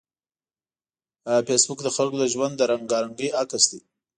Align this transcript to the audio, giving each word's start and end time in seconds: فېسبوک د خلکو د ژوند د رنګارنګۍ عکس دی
فېسبوک 1.47 1.79
د 1.83 1.89
خلکو 1.95 2.17
د 2.19 2.25
ژوند 2.33 2.53
د 2.57 2.61
رنګارنګۍ 2.71 3.29
عکس 3.41 3.63
دی 3.71 3.79